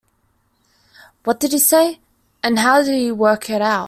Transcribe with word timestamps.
What 1.23 1.39
did 1.39 1.51
he 1.51 1.59
say, 1.59 1.99
and 2.41 2.57
how 2.59 2.81
did 2.83 2.95
he 2.95 3.11
work 3.11 3.49
it 3.51 3.61
out? 3.61 3.79